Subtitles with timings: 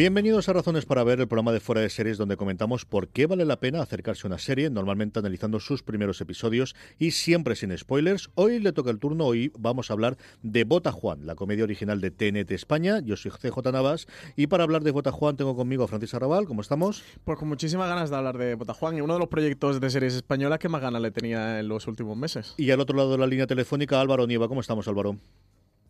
[0.00, 3.26] Bienvenidos a Razones para Ver, el programa de Fuera de Series donde comentamos por qué
[3.26, 7.76] vale la pena acercarse a una serie, normalmente analizando sus primeros episodios y siempre sin
[7.76, 8.30] spoilers.
[8.34, 12.00] Hoy le toca el turno, hoy vamos a hablar de Bota Juan, la comedia original
[12.00, 13.00] de TNT España.
[13.00, 16.46] Yo soy CJ Navas y para hablar de Bota Juan tengo conmigo a Francis Arrabal.
[16.46, 17.02] ¿Cómo estamos?
[17.24, 19.90] Pues con muchísimas ganas de hablar de Bota Juan y uno de los proyectos de
[19.90, 22.54] series españolas que más ganas le tenía en los últimos meses.
[22.56, 24.48] Y al otro lado de la línea telefónica, Álvaro Nieva.
[24.48, 25.18] ¿Cómo estamos, Álvaro?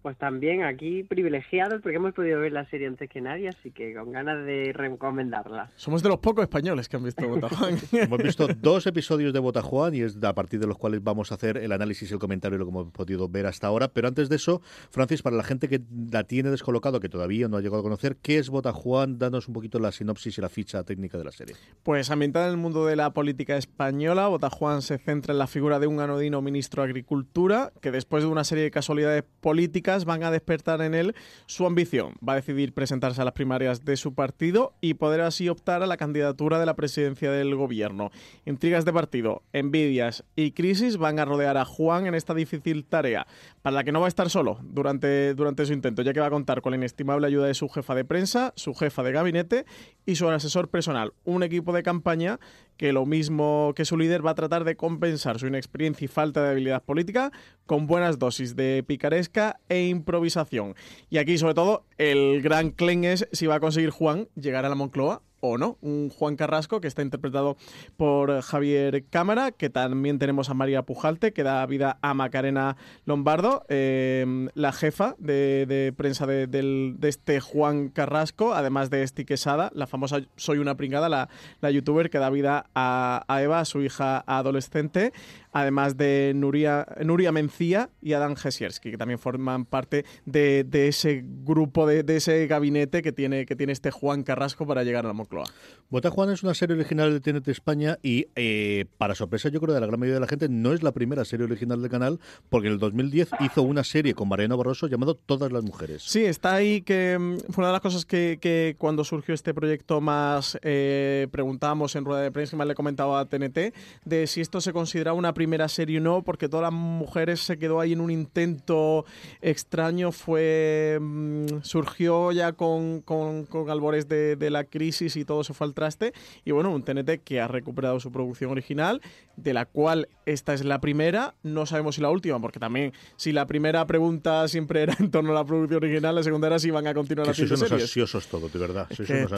[0.03, 3.95] Pues también aquí privilegiados porque hemos podido ver la serie antes que nadie, así que
[3.95, 5.71] con ganas de recomendarla.
[5.77, 7.77] Somos de los pocos españoles que han visto Botajuan.
[7.93, 11.35] hemos visto dos episodios de Botajuan y es a partir de los cuales vamos a
[11.35, 13.89] hacer el análisis y el comentario de lo que hemos podido ver hasta ahora.
[13.89, 17.59] Pero antes de eso, Francis, para la gente que la tiene descolocado, que todavía no
[17.59, 19.19] ha llegado a conocer, ¿qué es Botajuan?
[19.19, 21.57] Danos un poquito la sinopsis y la ficha técnica de la serie.
[21.83, 25.79] Pues ambientada en el mundo de la política española, Botajuan se centra en la figura
[25.79, 30.23] de un anodino ministro de Agricultura que después de una serie de casualidades políticas van
[30.23, 31.15] a despertar en él
[31.47, 32.15] su ambición.
[32.27, 35.87] Va a decidir presentarse a las primarias de su partido y poder así optar a
[35.87, 38.11] la candidatura de la presidencia del gobierno.
[38.47, 43.27] Intrigas de partido, envidias y crisis van a rodear a Juan en esta difícil tarea,
[43.63, 46.27] para la que no va a estar solo durante, durante su intento, ya que va
[46.27, 49.65] a contar con la inestimable ayuda de su jefa de prensa, su jefa de gabinete
[50.11, 52.41] y su asesor personal, un equipo de campaña
[52.77, 56.43] que lo mismo que su líder va a tratar de compensar su inexperiencia y falta
[56.43, 57.31] de habilidad política
[57.65, 60.75] con buenas dosis de picaresca e improvisación.
[61.11, 64.69] Y aquí, sobre todo, el gran clen es si va a conseguir Juan llegar a
[64.69, 65.79] la Moncloa o no.
[65.81, 67.57] Un Juan Carrasco que está interpretado
[67.97, 73.65] por Javier Cámara, que también tenemos a María Pujalte, que da vida a Macarena Lombardo,
[73.69, 80.21] em, la jefa de, prensa de, este Juan Carrasco, además de Esti Quesada, la famosa
[80.37, 81.29] Soy una pringada, la,
[81.61, 85.13] la youtuber que da vida a, a Eva, su hija adolescente
[85.53, 91.87] además de Nuria, Nuria Mencía y Adán Jesierski, que también forman parte de, ese grupo,
[91.87, 95.45] de, ese gabinete que tiene, que tiene este Juan Carrasco para llegar a la Moncloa.
[95.89, 99.75] Bota Juan es una serie original de TNT España y, eh, para sorpresa yo creo
[99.75, 102.21] de la gran mayoría de la gente, no es la primera serie original del canal,
[102.49, 106.03] porque en el 2010 hizo una serie con Mariano Barroso llamado Todas las Mujeres.
[106.03, 110.01] Sí, está ahí que mm, fue una de las cosas que, cuando surgió este proyecto
[110.01, 113.75] más eh, preguntábamos en rueda de prensa, y más le comentaba a TNT,
[114.05, 117.59] de si esto se considera una primera serie o no, porque todas las mujeres se
[117.59, 119.07] quedó ahí en un intento
[119.41, 125.43] extraño, fue mm, surgió ya con, con, con albores de, de, la crisis y todo
[125.43, 126.13] se fue al traste,
[126.45, 129.01] y bueno, un TNT que ha recuperado su producción original,
[129.37, 133.33] de la cual esta es la primera, no sabemos si la última, porque también si
[133.33, 136.71] la primera pregunta siempre era en torno a la producción original, la segunda era si
[136.71, 137.85] van a continuar que haciendo series.
[137.85, 138.87] ansiosos todo, de verdad.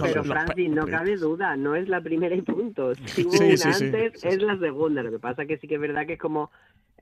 [0.02, 2.92] pero Francis, no cabe duda, no es la primera y punto.
[3.12, 5.02] Si hubo una antes, es la segunda.
[5.02, 6.50] Lo que pasa que sí que es verdad que es como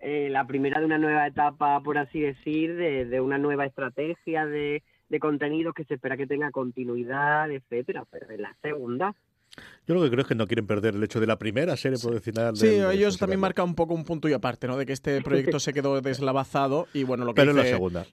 [0.01, 4.83] eh, la primera de una nueva etapa, por así decir, de, una nueva estrategia de,
[5.09, 8.05] de contenidos que se espera que tenga continuidad, etcétera.
[8.11, 9.15] Pero en la segunda
[9.87, 11.99] yo lo que creo es que no quieren perder el hecho de la primera serie
[11.99, 12.57] profesional.
[12.57, 14.77] Sí, ellos también marcan un poco un punto y aparte, ¿no?
[14.77, 18.07] De que este proyecto se quedó deslavazado y bueno, lo que Pero en la segunda,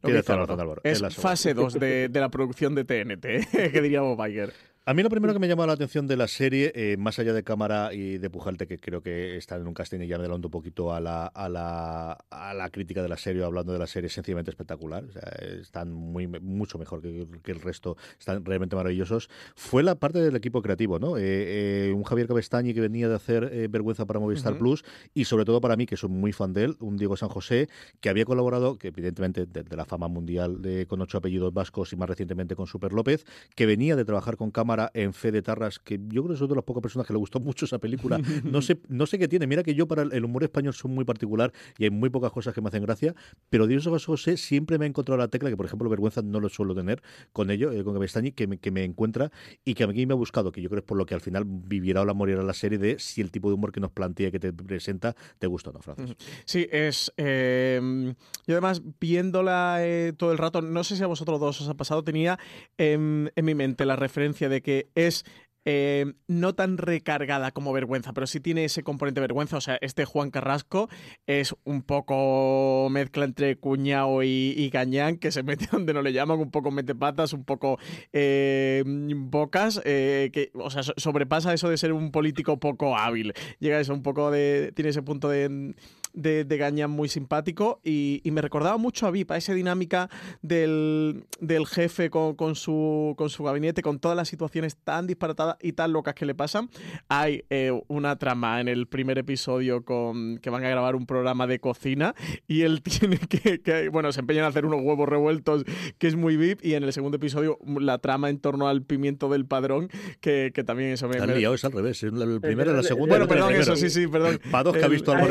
[0.83, 4.53] es, fase 2 de, de, la producción de TNT, que diría Bob Iger.
[4.89, 7.33] A mí lo primero que me llamó la atención de la serie, eh, más allá
[7.33, 10.47] de cámara y de Pujalte, que creo que están en un casting y ya adelanto
[10.47, 13.87] un poquito a la, a, la, a la crítica de la serie, hablando de la
[13.87, 15.03] serie, sencillamente espectacular.
[15.03, 15.23] O sea,
[15.59, 19.29] están muy, mucho mejor que, el resto, están realmente maravillosos.
[19.57, 21.17] Fue la parte del equipo creativo, ¿no?
[21.17, 25.43] Eh, eh, un Javier Cabestañi que venía de hacer Vergüenza para Movistar Plus y sobre
[25.43, 27.67] todo para mí, que soy muy fan de él, un Diego San José,
[27.99, 31.91] que había colaborado, que evidentemente de, de la fama mundial de, con ocho apellidos vascos
[31.91, 35.41] y más recientemente con Super López, que venía de trabajar con cámara en Fe de
[35.41, 37.79] Tarras, que yo creo que soy de las pocas personas que le gustó mucho esa
[37.79, 38.19] película.
[38.47, 39.47] No sé, no sé qué tiene.
[39.47, 42.53] Mira que yo para el humor español soy muy particular y hay muy pocas cosas
[42.53, 43.13] que me hacen gracia,
[43.49, 46.49] pero Dios José siempre me ha encontrado la tecla, que por ejemplo vergüenza no lo
[46.49, 47.01] suelo tener
[47.33, 49.31] con ello, eh, con Cabestañi, que me, que me encuentra
[49.65, 51.13] y que a mí me ha buscado, que yo creo que es por lo que
[51.13, 53.79] al final vivirá o la morirá la serie de si el tipo de humor que
[53.79, 56.15] nos plantea, que te presenta, te gusta o no, Francis.
[56.45, 57.11] Sí, es...
[57.17, 58.13] Eh,
[58.45, 61.73] yo además, viéndola eh, todo el rato, no sé si a vosotros dos os ha
[61.73, 62.39] pasado, tenía
[62.77, 65.23] en mi mente la referencia de que es
[65.63, 69.55] eh, no tan recargada como vergüenza, pero sí tiene ese componente de vergüenza.
[69.55, 70.89] O sea, este Juan Carrasco
[71.25, 76.39] es un poco mezcla entre cuñado y, gañán, que se mete donde no le llaman,
[76.39, 77.79] un poco mete patas, un poco
[78.11, 83.33] eh, bocas, eh, que, o sea, sobrepasa eso de ser un político poco hábil.
[83.59, 84.73] Llega eso un poco de.
[84.75, 85.75] tiene ese punto de
[86.17, 90.09] de, de Gañán muy simpático y, me recordaba mucho a VIP, a esa dinámica
[90.41, 91.23] del,
[91.67, 96.13] jefe con, su, con su gabinete, con todas las situaciones tan disparatadas y tan locas
[96.13, 96.69] que le pasan.
[97.07, 101.47] Hay eh, una trama en el primer episodio con que van a grabar un programa
[101.47, 102.13] de cocina
[102.47, 105.63] y él tiene que, bueno, se empeñan a hacer unos huevos revueltos
[105.97, 109.29] que es muy VIP y en el segundo episodio la trama en torno al pimiento
[109.29, 109.89] del padrón
[110.19, 111.17] que, también eso me...
[111.17, 113.17] al revés, el primero y la segunda.
[113.17, 114.39] Bueno, perdón, eso sí, sí, perdón.
[114.51, 115.27] Para dos que ha visto algo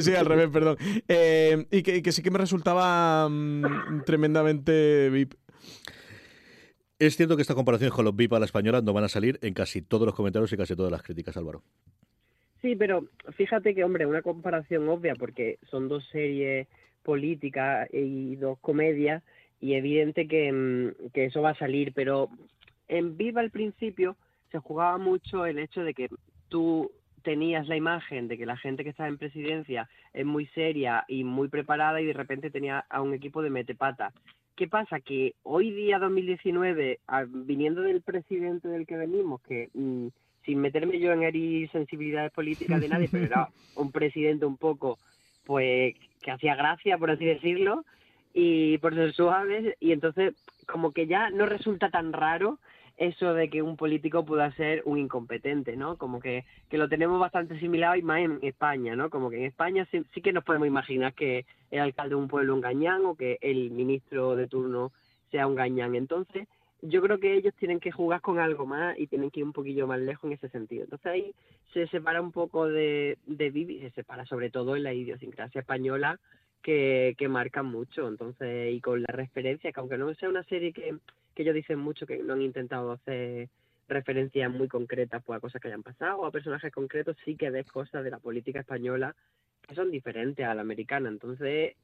[0.00, 0.76] Sí, al revés, perdón.
[1.08, 5.34] Eh, y, que, sí que me resultaba mm, tremendamente VIP.
[6.98, 9.38] Es cierto que esta comparación con los VIP a la española no van a salir
[9.42, 11.62] en casi todos los comentarios y casi todas las críticas, Álvaro.
[12.60, 13.04] Sí, pero
[13.36, 16.66] fíjate que, hombre, una comparación obvia porque son dos series
[17.04, 19.22] políticas y dos comedias
[19.60, 22.28] y evidente que, mm, que eso va a salir, pero
[22.88, 24.16] en Viva al principio
[24.50, 26.08] se jugaba mucho el hecho de que
[26.48, 26.90] tú
[27.22, 31.24] tenías la imagen de que la gente que estaba en presidencia es muy seria y
[31.24, 34.12] muy preparada y de repente tenía a un equipo de metepata.
[34.56, 35.00] ¿Qué pasa?
[35.00, 36.98] Que hoy día 2019,
[37.28, 40.08] viniendo del presidente del que venimos, que mm,
[40.44, 44.98] sin meterme yo en herir sensibilidades políticas de nadie, pero era un presidente un poco,
[45.44, 47.84] pues, que hacía gracia, por así decirlo,
[48.32, 50.34] y por ser suaves, y entonces
[50.66, 52.58] como que ya no resulta tan raro
[52.98, 55.96] eso de que un político pueda ser un incompetente, ¿no?
[55.96, 59.08] Como que, que lo tenemos bastante asimilado y más en España, ¿no?
[59.08, 62.28] Como que en España sí, sí que nos podemos imaginar que el alcalde de un
[62.28, 64.90] pueblo un gañán o que el ministro de turno
[65.30, 65.94] sea un gañán.
[65.94, 66.48] Entonces,
[66.82, 69.52] yo creo que ellos tienen que jugar con algo más y tienen que ir un
[69.52, 70.84] poquillo más lejos en ese sentido.
[70.84, 71.34] Entonces ahí
[71.72, 76.18] se separa un poco de, de Vivi, se separa sobre todo en la idiosincrasia española
[76.62, 78.08] que, que marcan mucho.
[78.08, 80.96] Entonces, y con la referencia, que aunque no sea una serie que
[81.38, 83.48] que ellos dicen mucho que no han intentado hacer
[83.86, 87.48] referencias muy concretas pues, a cosas que hayan pasado o a personajes concretos, sí que
[87.50, 89.14] ves cosas de la política española
[89.62, 91.08] que son diferentes a la americana.
[91.08, 91.76] Entonces,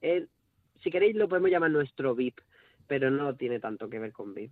[0.83, 2.41] si queréis lo podemos llamar nuestro VIP,
[2.85, 4.51] pero no tiene tanto que ver con VIP.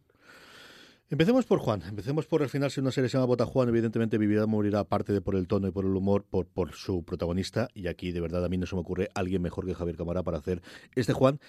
[1.14, 4.18] Empecemos por Juan, empecemos por el final, si una serie se llama Bota Juan, evidentemente
[4.18, 7.04] mi vida morirá aparte de por el tono y por el humor, por, por su
[7.04, 9.96] protagonista, y aquí de verdad a mí no se me ocurre alguien mejor que Javier
[9.96, 10.64] Camara para hacer
[10.96, 11.40] este Juan,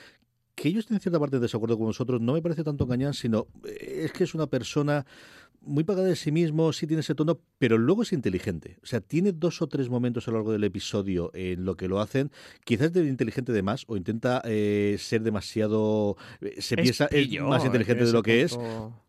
[0.55, 3.47] que ellos tienen cierta parte de desacuerdo con nosotros, no me parece tanto engañar, sino
[3.65, 5.07] eh, es que es una persona
[5.63, 8.77] muy pagada de sí mismo, sí tiene ese tono, pero luego es inteligente.
[8.83, 11.89] O sea, tiene dos o tres momentos a lo largo del episodio en lo que
[11.89, 12.31] lo hacen.
[12.67, 16.19] Quizás es inteligente de más o intenta eh, ser demasiado.
[16.43, 18.59] Eh, se piensa es más inteligente de lo que es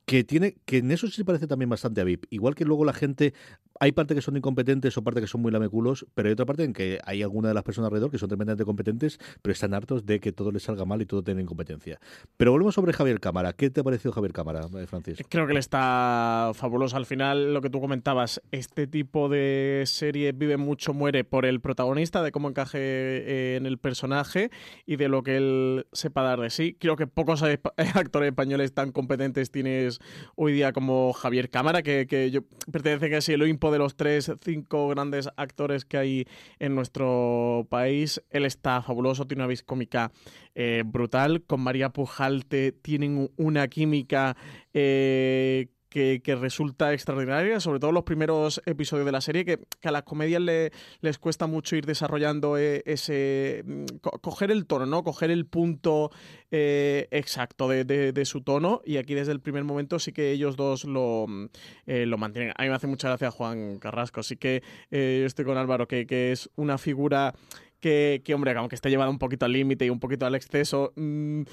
[0.06, 2.26] que tiene que en eso sí se parece también bastante a VIP.
[2.30, 3.34] Igual que luego la gente,
[3.80, 6.64] hay parte que son incompetentes o parte que son muy lameculos, pero hay otra parte
[6.64, 10.06] en que hay alguna de las personas alrededor que son tremendamente competentes, pero están hartos
[10.06, 12.00] de que todo les salga mal y todo tiene incompetencia.
[12.38, 13.54] Pero volvemos sobre Javier Cámara.
[13.54, 15.20] ¿Qué te ha parecido Javier Cámara, eh, Francis?
[15.28, 16.98] Creo que le está fabuloso.
[16.98, 21.62] Al final, lo que tú comentabas, este tipo de serie vive mucho, muere por el
[21.62, 24.52] protagonista, de cómo encaje eh, en el personaje
[24.86, 26.78] y de lo que él sepa dar de sí.
[26.80, 27.44] Creo que pocos
[27.96, 29.95] actores españoles tan competentes tienes
[30.36, 34.32] hoy día como Javier Cámara, que, que yo pertenece casi el Olimpo de los tres,
[34.42, 36.28] cinco grandes actores que hay
[36.60, 38.24] en nuestro país.
[38.30, 40.12] Él está fabuloso, tiene una vis cómica
[40.56, 41.44] eh, brutal.
[41.44, 44.38] Con María Pujalte tienen una química
[44.74, 50.04] eh, que, resulta extraordinaria, sobre todo los primeros episodios de la serie, que, a las
[50.04, 53.64] comedias les cuesta mucho ir desarrollando eh, ese.
[53.66, 55.04] Mm, coger el tono, ¿no?
[55.04, 56.12] Coger el punto
[56.52, 58.82] eh, exacto de, su tono.
[58.84, 61.46] Y aquí desde el primer momento sí que ellos dos lo, mm,
[61.86, 62.52] eh, lo mantienen.
[62.58, 64.20] A mí me hace mucha gracia Juan Carrasco.
[64.20, 67.34] Así que yo estoy con Álvaro, que, que es una figura
[67.80, 70.94] que, que, hombre, aunque esté llevada un poquito al límite y un poquito al exceso,
[70.96, 71.44] mm,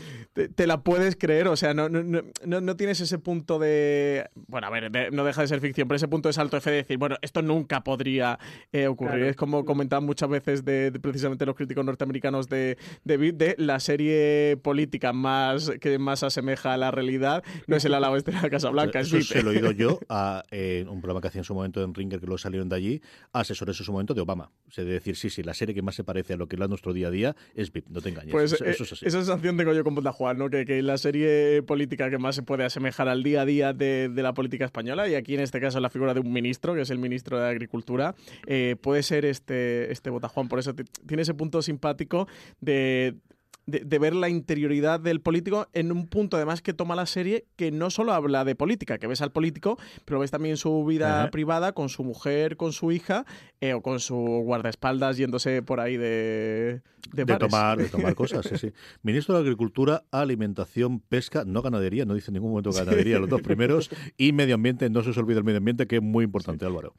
[0.54, 4.66] te, la puedes creer, o sea, no, no, no, no, tienes ese punto de, bueno,
[4.66, 6.98] a ver, no deja de ser ficción, pero ese punto de salto F de decir,
[6.98, 8.38] bueno, esto nunca podría
[8.72, 9.24] eh, ocurrir.
[9.24, 14.58] Es como comentaban muchas veces de, precisamente los críticos norteamericanos de, de de la serie
[14.62, 18.50] política más que más asemeja a la realidad, no es el ala oeste de la
[18.50, 20.42] Casa Blanca, es Eso se lo he oído yo a
[20.88, 23.02] un programa que hacía en su momento en Ringer, que lo salieron de allí,
[23.32, 24.50] a asesores en su momento de Obama.
[24.66, 26.56] O sea, de decir, sí, sí, la serie que más se parece a lo que
[26.56, 28.32] es nuestro día a día, es VIP, no te engañes.
[28.32, 29.06] Pues eso, eh, es así.
[29.06, 30.50] esa sensación tengo yo con Juan, ¿no?
[30.50, 34.08] Que, que, la serie política que más se puede asemejar al día a día de,
[34.08, 36.82] de, la política española, y aquí en este caso la figura de un ministro, que
[36.82, 38.14] es el ministro de Agricultura,
[38.46, 40.48] eh, puede ser este, este Botajuan.
[40.48, 40.74] Por eso
[41.06, 42.28] tiene ese punto simpático
[42.60, 43.16] de
[43.66, 47.70] de, ver la interioridad del político en un punto además que toma la serie que
[47.70, 51.72] no solo habla de política, que ves al político, pero ves también su vida privada
[51.72, 53.24] con su mujer, con su hija
[53.60, 56.82] eh, o con su guardaespaldas yéndose por ahí de...
[57.12, 58.72] De, tomar, de tomar cosas, sí, sí.
[59.02, 63.42] Ministro de Agricultura, Alimentación, Pesca, no ganadería, no dice en ningún momento ganadería, los dos
[63.42, 66.64] primeros, y medio ambiente, no se os olvide el medio ambiente, que es muy importante,
[66.64, 66.94] Álvaro.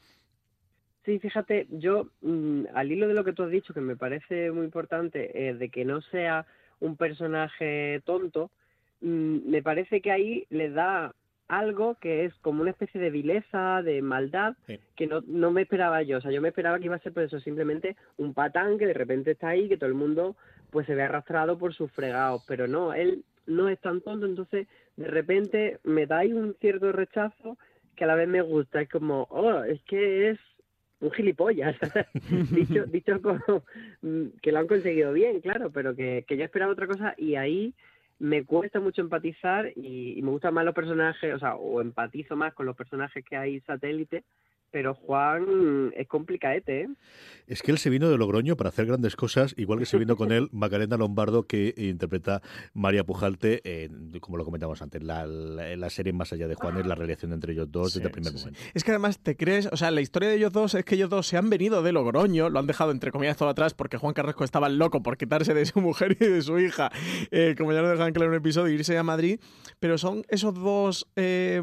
[1.05, 4.51] Sí, fíjate, yo mm, al hilo de lo que tú has dicho, que me parece
[4.51, 6.45] muy importante, eh, de que no sea
[6.79, 8.51] un personaje tonto,
[9.01, 11.13] mm, me parece que ahí le da
[11.50, 14.55] algo que es como una especie de vileza, de maldad,
[14.95, 16.17] que no, no me esperaba yo.
[16.17, 18.88] O sea, yo me esperaba que iba a ser por eso simplemente un patán que
[18.88, 20.36] de repente está ahí, que todo el mundo
[20.72, 24.67] pues se ve arrastrado por sus fregados, pero no, él no es tan tonto, entonces
[24.95, 27.57] de repente me da ahí un cierto rechazo
[27.95, 30.39] que a la vez me gusta, es como, oh, es que es
[31.03, 31.75] un gilipollas,
[32.51, 33.63] dicho, dicho como
[34.01, 37.36] mm, que lo han conseguido bien, claro, pero que, que yo esperaba otra cosa y
[37.36, 37.74] ahí
[38.19, 42.36] me cuesta mucho empatizar y, y, me gustan más los personajes, o sea, o empatizo
[42.36, 44.24] más con los personajes que hay satélite
[44.74, 46.88] pero Juan es complicadete, ¿eh?
[47.46, 50.15] Es que él se vino de Logroño para hacer grandes cosas, igual que se vino
[50.15, 52.42] con él Macarena Lombardo, que interpreta
[52.74, 53.62] María Pujalte,
[54.20, 57.53] como lo comentamos antes, la, la, serie Más allá de Juan es la relación entre
[57.53, 58.60] ellos dos desde el primer momento.
[58.74, 61.10] Es que además te crees, o sea, la historia de ellos dos es que ellos
[61.10, 64.15] dos se han venido de Logroño, lo han dejado entre comillas todo atrás porque Juan
[64.15, 66.92] Carrasco estaba loco por quitarse de su mujer y de su hija,
[67.30, 69.39] eh, como ya lo dejan claro en un episodio, irse a Madrid,
[69.80, 71.62] pero son esos dos, eh,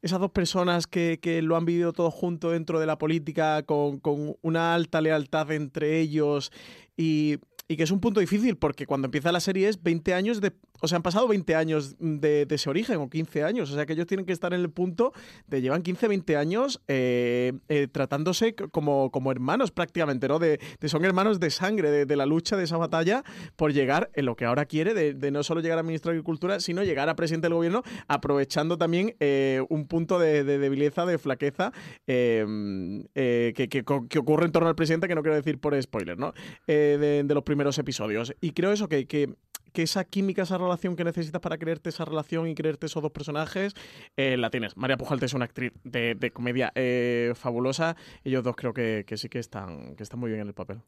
[0.00, 3.98] esas dos personas que, que lo han vivido todo junto dentro de la política, con,
[3.98, 6.52] con una alta lealtad entre ellos
[6.96, 10.40] y, y, que es un punto difícil porque cuando empieza la serie es 20 años
[10.40, 10.52] de
[10.84, 13.70] o sea, han pasado 20 años de, ese origen o 15 años.
[13.70, 15.12] O sea, que ellos tienen que estar en el punto
[15.46, 20.38] de llevan 15, 20 años eh, eh, tratándose como, como hermanos prácticamente, ¿no?
[20.38, 23.24] De, son hermanos de sangre, de, la lucha, de esa batalla
[23.56, 26.60] por llegar en lo que ahora quiere, de, no solo llegar a ministro de Agricultura,
[26.60, 31.72] sino llegar a presidente del gobierno, aprovechando también eh, un punto de, debileza, de flaqueza
[32.06, 36.34] que, que, ocurre en torno al presidente, que no quiero decir por spoiler, ¿no?
[36.66, 38.34] de, los primeros episodios.
[38.40, 39.34] Y creo eso, que, que
[39.74, 43.10] que esa química, esa relación que necesitas para creerte esa relación y creerte esos dos
[43.10, 43.74] personajes,
[44.16, 44.76] eh, la tienes.
[44.76, 47.96] María Pujalte es una actriz de, comedia eh, fabulosa.
[48.22, 50.78] Ellos dos creo que, sí que están, que están muy bien en el papel.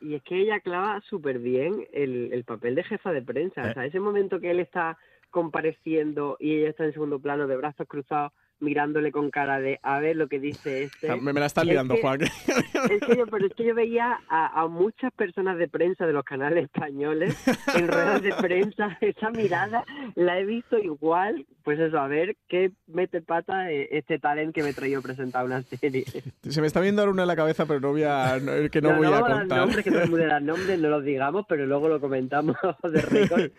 [0.00, 3.62] Y es que ella clava súper bien el, papel de jefa de prensa.
[3.62, 4.98] O sea, ese momento que él está
[5.30, 8.32] compareciendo y ella está en segundo plano de brazos cruzados
[8.64, 11.14] mirándole con cara de a ver lo que dice este.
[11.16, 12.22] Me, la estás liando, Juan.
[12.22, 16.24] Es que yo, pero es que yo veía a, muchas personas de prensa de los
[16.24, 17.36] canales españoles
[17.76, 22.72] en ruedas de prensa, esa mirada la he visto igual, pues eso, a ver qué
[22.86, 26.04] mete pata eh, este talent que me traído a presentar una serie.
[26.48, 28.38] Se me está viendo ahora una en la cabeza, pero no voy a,
[28.70, 29.58] que no, voy a contar.
[29.58, 33.50] Nombres, que no nombres, no los digamos, pero luego lo comentamos de récord.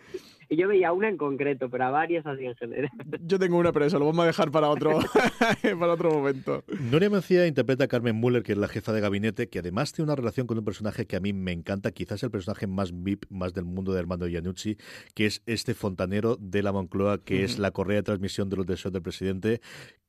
[0.48, 2.90] Y yo veía una en concreto, pero a varias así en general.
[3.26, 4.98] Yo tengo una, pero eso lo vamos a dejar para otro,
[5.80, 6.64] para otro momento.
[6.90, 10.06] Nuria Mencía interpreta a Carmen Müller, que es la jefa de gabinete, que además tiene
[10.06, 13.24] una relación con un personaje que a mí me encanta, quizás el personaje más VIP,
[13.30, 14.76] más del mundo de Armando Iannucci,
[15.14, 18.66] que es este fontanero de la Moncloa, que es la correa de transmisión de los
[18.66, 19.60] deseos del presidente,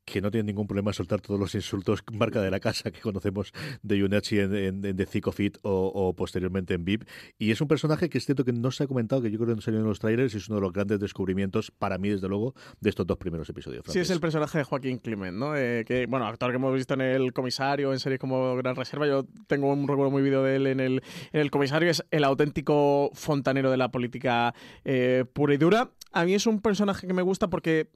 [0.07, 3.01] que no tiene ningún problema en soltar todos los insultos marca de la casa que
[3.01, 3.51] conocemos
[3.83, 7.03] de Yunachi en, en, en The Thick of It o, posteriormente en VIP.
[7.37, 9.49] Y es un personaje que es cierto que no se ha comentado, que yo creo
[9.49, 12.07] que no salió en los trailers, y es uno de los grandes descubrimientos, para mí,
[12.07, 13.83] desde luego, de estos dos primeros episodios.
[13.89, 15.57] Sí, es el personaje de Joaquín Clement, ¿no?
[15.57, 19.07] Eh, que, bueno, actor que hemos visto en El Comisario, en series como Gran Reserva.
[19.07, 21.89] Yo tengo un recuerdo muy vídeo de él en el, en el Comisario.
[21.89, 25.91] Es el auténtico fontanero de la política eh, pura y dura.
[26.13, 27.89] A mí es un personaje que me gusta porque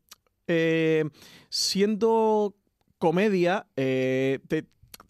[0.51, 1.09] eh,
[1.49, 2.55] siendo
[2.97, 4.65] comedia, eh, te,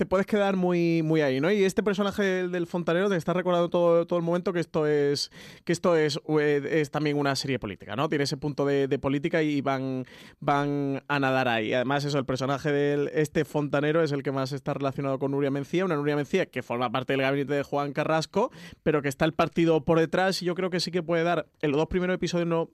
[0.08, 1.52] puedes quedar muy, muy ahí, ¿no?
[1.52, 5.30] Y este personaje del, fontanero te está recordando todo, todo el momento que esto es
[5.64, 8.10] que esto es, eh, es también una serie política, ¿no?
[8.10, 10.06] Tiene ese punto de, política y van,
[10.40, 11.72] van a nadar ahí.
[11.74, 15.52] Además, eso, el personaje de este fontanero es el que más está relacionado con Nuria
[15.52, 19.26] Mencía, una Nuria Mencía que forma parte del gabinete de Juan Carrasco, pero que está
[19.26, 21.88] el partido por detrás y yo creo que sí que puede dar, en los dos
[21.88, 22.70] primeros episodios no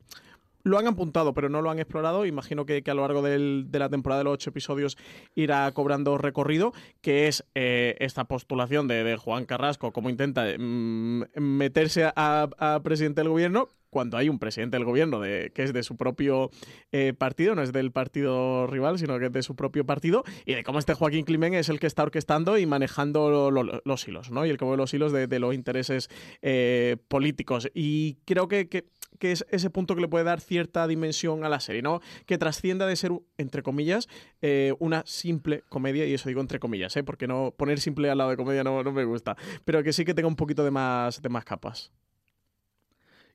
[0.68, 2.26] lo han apuntado, pero no lo han explorado.
[2.26, 4.98] Imagino que, a lo largo de la temporada de los ocho episodios
[5.36, 12.12] irá cobrando recorrido, que es eh, esta postulación de, Juan Carrasco, como intenta mm, meterse
[12.16, 15.96] a, presidente del gobierno, cuando hay un presidente del gobierno de, que es de su
[15.96, 16.52] propio
[16.92, 20.54] eh, partido, no es del partido rival, sino que es de su propio partido, y
[20.54, 24.46] de cómo este Joaquín Climen es el que está orquestando y manejando los hilos, ¿no?
[24.46, 26.10] Y el que mueve los hilos de, los intereses
[26.42, 27.70] eh, políticos.
[27.74, 28.68] Y creo que
[29.18, 32.02] que es ese punto que le puede dar cierta dimensión a la serie, ¿no?
[32.26, 34.08] Que trascienda de ser, entre comillas,
[34.42, 37.04] eh, una simple comedia, y eso digo entre comillas, ¿eh?
[37.04, 40.06] Porque no poner simple al lado de comedia no, no me gusta, pero que sí
[40.06, 41.92] que tenga un poquito de más, de más capas.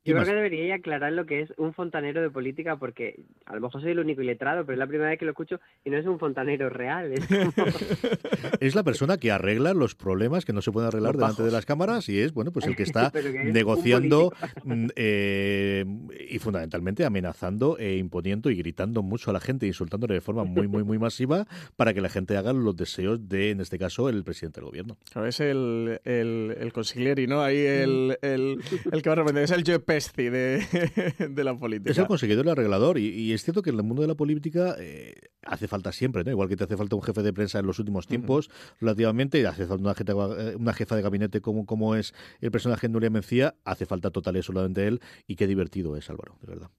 [0.05, 3.61] Yo creo que debería aclarar lo que es un fontanero de política, porque a lo
[3.61, 5.97] mejor soy el único iletrado, pero es la primera vez que lo escucho y no
[5.97, 7.13] es un fontanero real.
[7.13, 7.29] Es,
[8.61, 11.67] es la persona que arregla los problemas que no se pueden arreglar delante de las
[11.67, 13.13] cámaras y es, bueno, pues el que está
[13.45, 14.33] negociando
[14.65, 15.85] mm, eh,
[16.29, 20.67] y fundamentalmente amenazando e imponiendo y gritando mucho a la gente, insultándole de forma muy,
[20.67, 24.25] muy, muy masiva para que la gente haga los deseos de, en este caso, el
[24.25, 24.97] presidente del gobierno.
[25.13, 27.43] Claro, es el, el, el consiglieri, ¿no?
[27.43, 28.59] Ahí el, el,
[28.91, 31.91] el que va a es el Joe Pesci de, de, la política.
[31.91, 32.99] Es el conseguidor, el arreglador.
[32.99, 36.31] Y, es cierto que en el mundo de la política eh, hace falta siempre, ¿no?
[36.31, 39.67] Igual que te hace falta un jefe de prensa en los últimos tiempos, relativamente, hace
[39.67, 40.15] falta una, jefa,
[40.57, 44.37] una jefa de gabinete como, como es el personaje de Nuria Mencía, hace falta total
[44.37, 45.01] y solamente él.
[45.27, 46.71] Y qué divertido es, Álvaro, de verdad.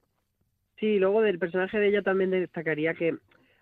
[0.80, 3.16] Sí, luego del personaje de ella también destacaría que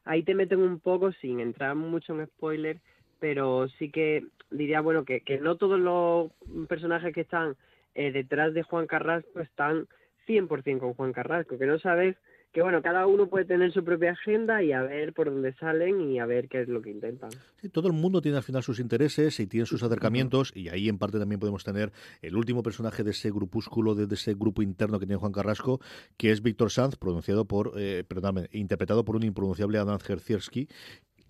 [0.06, 2.80] ahí te meten un poco, sin entrar mucho en spoiler,
[3.20, 6.32] pero sí que diría, bueno, que, que no todos los
[6.68, 7.56] personajes que están
[7.96, 9.88] eh, detrás de Juan Carrasco están
[10.28, 12.16] 100% con Juan Carrasco, que no sabes
[12.52, 16.02] que bueno, cada uno puede tener su propia agenda y a ver por dónde salen
[16.12, 17.30] y a ver qué es lo que intentan.
[17.72, 20.98] Todo el mundo tiene al final sus intereses y tiene sus acercamientos y ahí en
[20.98, 25.06] parte también podemos tener el último personaje de ese grupúsculo, de, ese grupo interno que
[25.06, 25.80] tiene Juan Carrasco,
[26.18, 30.68] que es Víctor Sanz, pronunciado por, eh, perdóname, interpretado por un impronunciable Adán Gerzierski,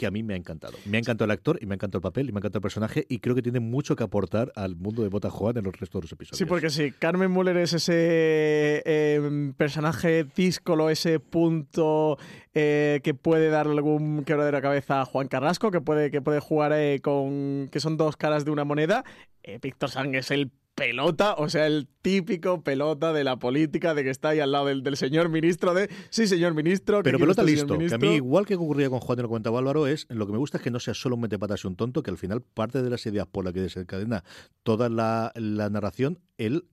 [0.02, 0.74] que a mí me ha encantado.
[0.86, 2.58] Me ha encantado el actor y me ha encantado el papel y me ha encantado
[2.58, 5.64] el personaje y creo que tiene mucho que aportar al mundo de Bota Juan en
[5.64, 6.40] los restos de los episodios.
[6.40, 12.18] Sí, porque sí, Carmen Müller es ese em, personaje díscolo, ese punto
[12.56, 16.40] eh, que puede darle algún quebradero de cabeza a Juan Carrasco, que puede, que puede
[16.40, 17.70] jugar eh, con...
[17.72, 19.04] que son dos caras de una moneda.
[19.44, 20.50] Eh, Víctor Sang es el
[20.82, 24.66] pelota, o sea, el típico pelota de la política, de que está ahí al lado
[24.66, 27.04] del, señor ministro, de sí, señor ministro.
[27.04, 29.86] Pero pelota listo, que a mí, igual que ocurría con Juan de lo comentaba Álvaro,
[29.86, 32.02] es lo que me gusta es que no sea solo un metepatas y un tonto,
[32.02, 34.24] que al final parte de las ideas por las que desencadena
[34.64, 36.66] toda la, la narración, él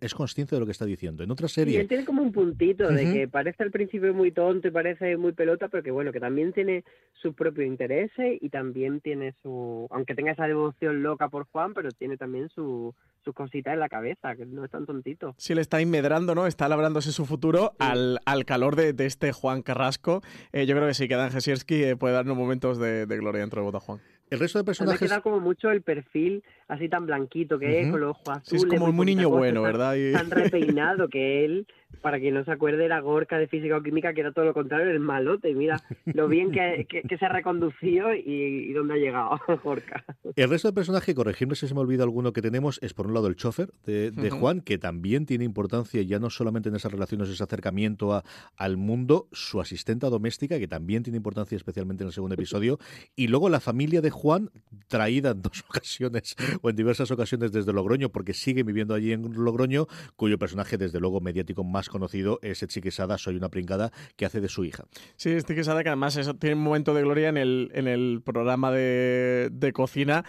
[0.00, 1.22] es consciente de lo que está diciendo.
[1.22, 1.74] En otra serie.
[1.74, 5.18] Y él tiene como un puntito de que parece al principio muy tonto y parece
[5.18, 9.86] muy pelota, pero que bueno, que también tiene sus propios intereses y también tiene su.
[9.90, 12.94] Aunque tenga esa devoción loca por Juan, pero tiene también su,
[13.26, 15.34] sus cositas en la cabeza, que no es tan tontito.
[15.36, 16.46] Sí, le está inmedrando, ¿no?
[16.46, 20.22] Está labrándose su futuro al, al, calor de, de, este Juan Carrasco.
[20.52, 23.40] Eh, yo creo que sí, que Dan Jesierski eh, puede darnos momentos de, de gloria
[23.40, 24.00] dentro de Bota Juan.
[24.30, 25.00] El resto de personajes.
[25.00, 28.48] Me queda como mucho el perfil así tan blanquito que es, con los ojos azules.
[28.48, 29.96] Sí, es como muy niño bueno, ¿verdad?
[30.12, 31.66] Tan repeinado que él,
[32.00, 34.54] para quien no se acuerde, era Gorka de Física o Química, que era todo lo
[34.54, 35.54] contrario, el malote.
[35.54, 40.04] Mira lo bien que, que, se ha reconducido y, dónde ha llegado Gorka.
[40.34, 43.14] El resto de personajes, corregirme si se me olvida alguno que tenemos, es por un
[43.14, 46.92] lado el chofer de, de Juan, que también tiene importancia ya no solamente en esas
[46.92, 48.24] relaciones, ese acercamiento a,
[48.56, 52.78] al mundo, su asistenta doméstica, que también tiene importancia especialmente en el segundo episodio,
[53.14, 54.50] y luego la familia de Juan,
[54.88, 59.32] traída en dos ocasiones o en diversas ocasiones desde Logroño, porque sigue viviendo allí en
[59.32, 64.40] Logroño, cuyo personaje, desde luego, mediático más conocido es Echiquesada, Soy una pringada, que hace
[64.40, 64.84] de su hija.
[65.16, 69.48] Sí, Echiquesada, que además tiene un momento de gloria en el, en el programa de,
[69.52, 70.24] de cocina,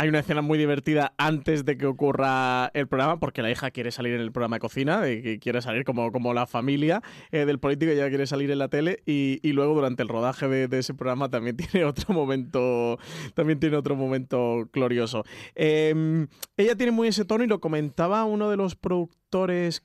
[0.00, 3.90] hay una escena muy divertida antes de que ocurra el programa, porque la hija quiere
[3.90, 5.02] salir en el programa de cocina,
[5.40, 9.02] quiere salir como, como la familia eh, del político, ella quiere salir en la tele,
[9.06, 12.96] y, luego durante el rodaje de, ese programa también tiene otro momento,
[13.34, 15.24] también tiene otro momento glorioso.
[15.56, 19.27] Eh, ella tiene muy ese tono y lo comentaba uno de los productores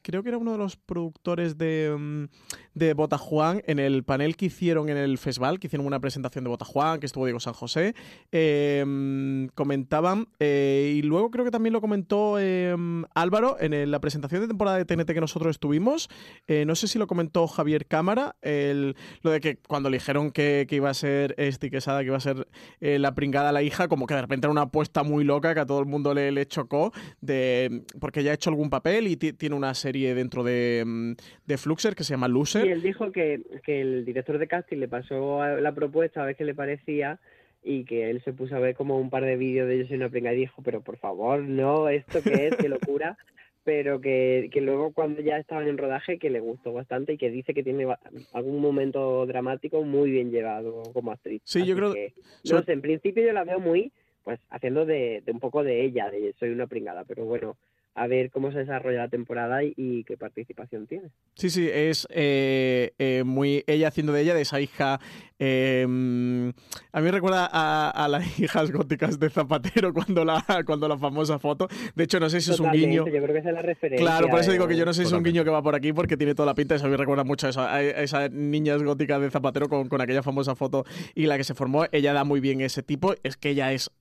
[0.01, 2.25] creo que era uno de los productores de, mm,
[2.73, 6.49] de Botajuan, en el panel que hicieron en el festival, que hicieron una presentación de
[6.49, 7.95] Botajuan, que estuvo Diego San José,
[8.31, 14.41] em, comentaban, eh, y luego creo que también lo comentó em, Álvaro en la presentación
[14.41, 16.09] de temporada de TNT que nosotros estuvimos,
[16.47, 20.31] eh, no sé si lo comentó Javier Cámara, el, lo de que cuando le dijeron
[20.31, 22.47] que, iba a ser este que iba a ser
[22.81, 25.59] eh, la pringada la hija, como que de repente era una apuesta muy loca que
[25.59, 29.15] a todo el mundo le, le chocó, de, porque ya ha hecho algún papel y
[29.15, 31.11] tiene una serie dentro de, mm,
[31.45, 32.62] de, Fluxer que se llama Loser.
[32.65, 36.35] Y él dijo que, que el director de casting le pasó la propuesta a ver
[36.35, 37.19] qué le parecía
[37.63, 39.97] y que él se puso a ver como un par de vídeos de ellos en
[39.97, 42.55] una prenga y dijo, pero por favor, no, ¿esto qué es?
[42.57, 43.17] ¡Qué locura!
[43.63, 47.29] pero que, que luego cuando ya estaban en rodaje que le gustó bastante y que
[47.29, 47.87] dice que tiene
[48.33, 51.41] algún momento dramático muy bien llevado como actriz.
[51.45, 52.13] Sí, yo creo que...
[52.43, 53.91] No sé, en principio yo la veo muy,
[54.23, 57.55] pues, haciendo de, de un poco de ella, de soy una pringada, pero bueno,
[57.95, 61.09] a ver cómo se desarrolla la temporada y, qué participación tiene.
[61.35, 64.99] Sí, sí, es eh, eh, muy ella haciendo de ella, de esa hija.
[65.37, 66.49] Em,
[66.91, 71.37] a mí me recuerda a, las hijas góticas de Zapatero cuando la, cuando la famosa
[71.37, 71.67] foto.
[71.95, 73.05] De hecho, no sé si es un guiño.
[73.05, 74.05] Yo creo que es la referencia.
[74.05, 75.75] Claro, por eso digo que yo no sé si es un guiño que va por
[75.75, 76.75] aquí porque tiene toda la pinta.
[76.75, 80.01] Eso a mí me recuerda mucho a, esa, esas niñas góticas de Zapatero con, con
[80.01, 81.85] aquella famosa foto y la que se formó.
[81.91, 83.13] Ella da muy bien ese tipo.
[83.23, 83.91] Es que ella es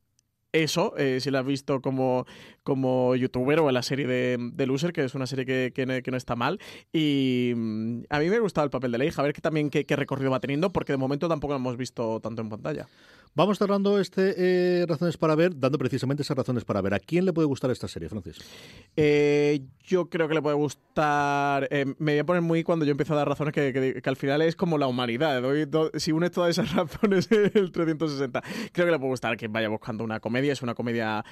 [0.53, 2.27] eso, eh, si la has visto como,
[2.63, 6.11] como youtuber o en la serie de, de Loser, que es una serie que, que,
[6.11, 6.61] no, está mal.
[6.93, 9.71] Y mm, a mí me ha gustado el papel de Leigh, a ver qué también
[9.71, 12.87] qué, qué recorrido va teniendo, porque de momento tampoco lo hemos visto tanto en pantalla.
[13.35, 16.93] Vamos cerrando este eh, Razones para ver, dando precisamente esas razones para ver.
[16.93, 18.37] ¿A quién le puede gustar esta serie, Francis?
[18.95, 21.67] Eh, yo creo que le puede gustar.
[21.71, 24.43] Eh, me voy a poner muy cuando yo empiezo a dar razones que, al final
[24.43, 25.43] es como la humanidad.
[25.95, 28.43] si unes todas esas razones, el 360.
[28.71, 30.53] Creo que le puede gustar que vaya buscando una comedia.
[30.53, 31.25] Es una comedia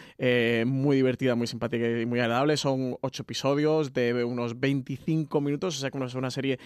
[0.64, 2.56] muy divertida, muy simpática y muy agradable.
[2.56, 6.58] Son ocho episodios de unos 25 minutos, o sea que es una serie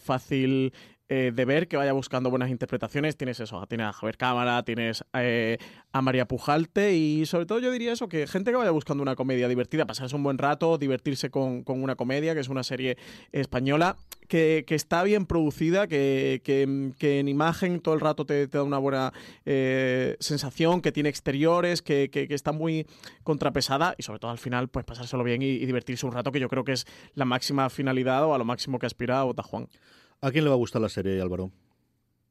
[0.00, 0.72] fácil
[1.14, 3.18] eh, de ver que vaya buscando buenas interpretaciones.
[3.18, 5.58] Tienes eso, tienes a Javier Cámara, tienes eh,
[5.92, 9.14] a María Pujalte y sobre todo yo diría eso, que gente que vaya buscando una
[9.14, 12.96] comedia divertida, pasarse un buen rato, divertirse con, una comedia, que es una serie
[13.30, 19.12] española, que, está bien producida, que, en imagen todo el rato te, da una buena
[19.44, 22.86] eh, sensación, que tiene exteriores, que, está muy
[23.22, 26.48] contrapesada y sobre todo al final pues pasárselo bien y, divertirse un rato, que yo
[26.48, 29.68] creo que es la máxima finalidad o a lo máximo que aspira a Bota Juan.
[30.24, 31.50] ¿A quién le va a gustar la serie, Álvaro?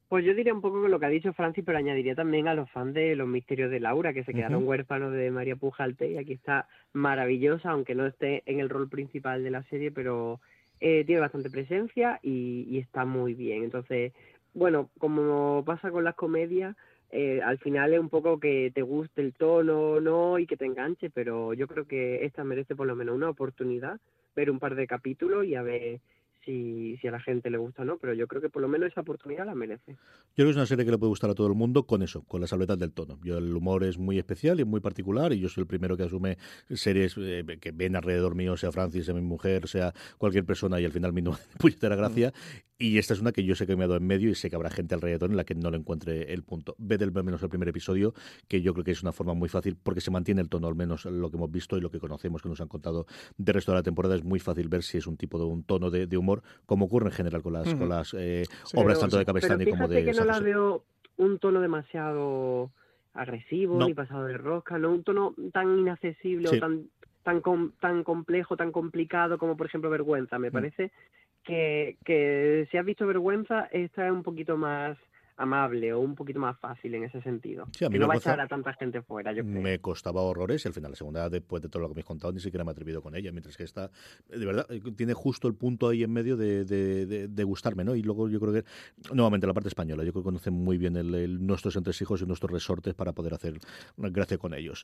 [0.07, 2.53] Pues yo diría un poco con lo que ha dicho Francis, pero añadiría también a
[2.53, 6.17] los fans de Los Misterios de Laura, que se quedaron huérfanos de María Pujalte, y
[6.17, 10.39] aquí está maravillosa, aunque no esté en el rol principal de la serie, pero
[10.79, 13.63] eh, tiene bastante presencia y, está muy bien.
[13.63, 14.13] Entonces,
[14.53, 16.77] bueno, como pasa con las comedias,
[17.09, 20.65] eh, al final es un poco que te guste el tono no y que te
[20.65, 23.99] enganche, pero yo creo que esta merece por lo menos una oportunidad,
[24.33, 25.99] ver un par de capítulos y a ver
[26.45, 28.67] si, si a la gente le gusta o no, pero yo creo que por lo
[28.67, 29.93] menos esa oportunidad la merece.
[29.93, 29.97] Yo
[30.35, 32.23] creo que es una serie que le puede gustar a todo el mundo con eso,
[32.23, 33.19] con la salvedad del tono.
[33.23, 36.03] Yo el humor es muy especial y muy particular y yo soy el primero que
[36.03, 36.37] asume
[36.69, 40.85] series eh, que ven alrededor mío, sea Francis, sea mi mujer, sea cualquier persona y
[40.85, 42.29] al final mi no puñetera gracia.
[42.29, 42.71] Mm.
[42.81, 44.49] Y esta es una que yo sé que me ha dado en medio y sé
[44.49, 46.73] que habrá gente alrededor en la que no le encuentre el punto.
[46.79, 48.15] Ve del menos el primer episodio,
[48.47, 50.73] que yo creo que es una forma muy fácil porque se mantiene el tono, al
[50.73, 53.05] menos lo que hemos visto y lo que conocemos, que nos han contado
[53.37, 54.15] del resto de la temporada.
[54.15, 56.30] Es muy fácil ver si es un tipo de un tono de, humor,
[56.65, 58.43] como ocurre en general con las, con las eh,
[58.75, 60.05] obras tanto de Cabestany como de.
[60.05, 60.83] que no la veo
[61.17, 62.71] un tono demasiado
[63.13, 66.87] agresivo ni pasado de rosca, no un tono tan inaccesible o tan
[67.23, 67.41] tan
[67.79, 70.39] tan complejo, tan complicado como por ejemplo vergüenza.
[70.39, 70.53] Me mm.
[70.53, 70.91] parece
[71.43, 74.97] que, que si has visto vergüenza, esta es un poquito más
[75.41, 77.65] amable o un poquito más fácil en ese sentido.
[77.77, 79.33] Sí, a mí no va a echar a tanta gente fuera.
[79.33, 82.01] Yo me costaba horrores y al final, la segunda, después de todo lo que me
[82.01, 83.31] has contado, ni siquiera me he atrevido con ella.
[83.31, 83.89] Mientras que esta,
[84.29, 87.95] de verdad, eh, tiene justo el punto ahí en medio de, de, gustarme, ¿no?
[87.95, 88.63] Y luego yo creo que,
[89.13, 92.51] nuevamente, la parte española, yo creo que conocen muy bien el, nuestros entresijos y nuestros
[92.51, 93.59] resortes para poder hacer
[93.97, 94.83] gracia con ellos.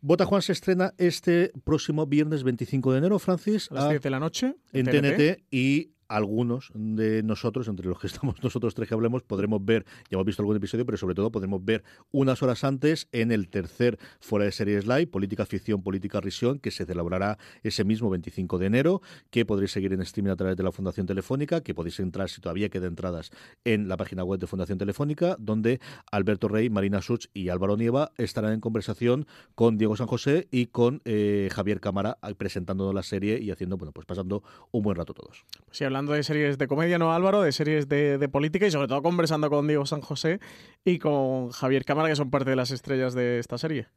[0.00, 3.70] Bota Juan se estrena este próximo viernes 25 de enero, Francis.
[3.70, 4.54] A las 10 de la noche.
[4.72, 9.64] En TNT y algunos de nosotros, entre los que estamos nosotros tres que hablemos, podremos
[9.64, 13.30] ver, ya hemos visto algún episodio, pero sobre todo podremos ver unas horas antes en
[13.32, 18.10] el tercer Fuera de Series Live, Política Ficción, Política Risión, que se celebrará ese mismo
[18.10, 21.74] 25 de enero, que podréis seguir en streaming a través de la Fundación Telefónica, que
[21.74, 23.30] podéis entrar si todavía queda entradas
[23.64, 28.12] en la página web de Fundación Telefónica, donde Alberto Rey, Marina Such y Álvaro Nieva
[28.16, 33.38] estarán en conversación con Diego San José y con eh, Javier Cámara presentando la serie
[33.40, 35.44] y haciendo, bueno, pues pasando un buen rato todos.
[35.70, 37.42] Sí, hablando de series de comedia, ¿no, Álvaro?
[37.42, 40.38] De series de, política y sobre todo conversando con Diego San José
[40.84, 43.88] y con Javier Cámara, que son parte de las estrellas de esta serie.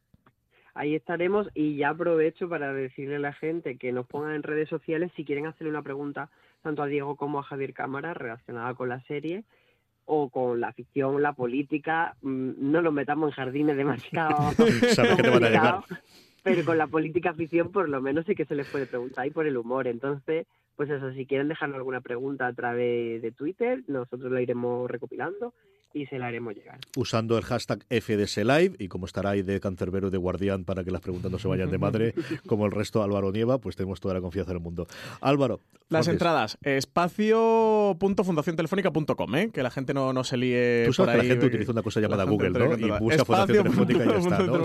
[0.74, 4.68] Ahí estaremos y ya aprovecho para decirle a la gente que nos pongan en redes
[4.68, 6.28] sociales si quieren hacerle una pregunta
[6.62, 9.44] tanto a Diego como a Javier Cámara relacionada con la serie
[10.04, 12.16] o con la ficción, la política.
[12.22, 14.50] Mm, no nos metamos en jardines demasiado.
[14.92, 15.84] Sabes que te van a llegar.
[16.42, 19.30] Pero con la política ficción por lo menos sí que se les puede preguntar y
[19.30, 19.86] por el humor.
[19.86, 24.90] Entonces, pues eso, si quieren dejarnos alguna pregunta a través de Twitter, nosotros la iremos
[24.90, 25.54] recopilando
[25.94, 26.78] y se la haremos llegar.
[26.96, 31.00] Usando el hashtag FDSLive y como estará ahí de cancerbero de guardián para que las
[31.00, 32.14] preguntas no se vayan de madre,
[32.46, 34.86] como el resto Álvaro Nieva, pues tenemos toda la confianza en el mundo.
[35.20, 35.60] Álvaro.
[35.88, 39.50] Las entradas, espacio.fundaciontelefónica.com, ¿eh?
[39.52, 40.84] que la gente no, no se líe.
[40.86, 42.78] Tú sabes que la gente utiliza una cosa llamada Google, ¿no?
[42.78, 44.38] Y busca Fundación Telefónica y ya está.
[44.38, 44.56] ¿no?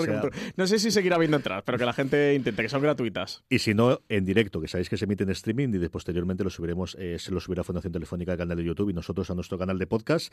[0.55, 3.43] no sé si seguirá habiendo entradas, pero que la gente intente, que son gratuitas.
[3.49, 6.49] Y si no, en directo, que sabéis que se emite en streaming y posteriormente lo
[6.49, 9.57] subiremos, eh, se lo subirá Fundación Telefónica al canal de YouTube y nosotros a nuestro
[9.57, 10.31] canal de podcast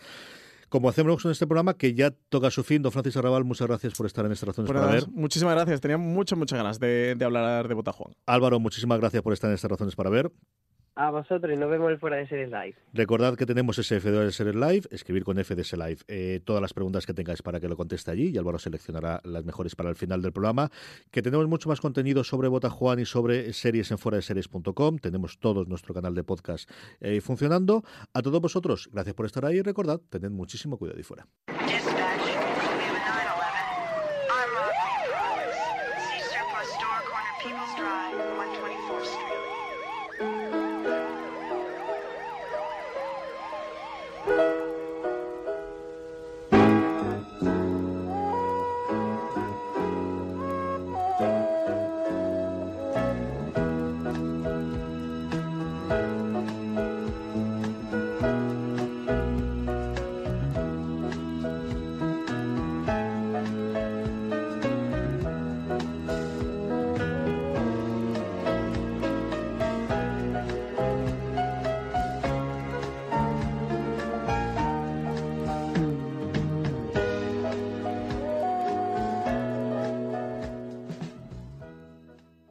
[0.68, 2.82] como hacemos en este programa, que ya toca su fin.
[2.82, 5.08] Don Francis Arrabal, muchas gracias por estar en estas razones para ver.
[5.08, 8.14] Muchísimas gracias, tenía muchas, muchas ganas de, de hablar de Botajuan.
[8.26, 10.30] Álvaro, muchísimas gracias por estar en estas razones para ver.
[10.96, 12.76] A vosotros y nos vemos el Fuera de Series Live.
[12.92, 16.72] Recordad que tenemos ese F de Series Live, escribir con FDS Live eh, todas las
[16.72, 19.96] preguntas que tengáis para que lo conteste allí y Álvaro seleccionará las mejores para el
[19.96, 20.70] final del programa.
[21.10, 24.98] Que tenemos mucho más contenido sobre Botajuan y sobre series en fuera de series.com.
[24.98, 27.82] Tenemos todo nuestro canal de podcast eh, funcionando.
[28.12, 31.26] A todos vosotros, gracias por estar ahí y recordad, tened muchísimo cuidado y fuera.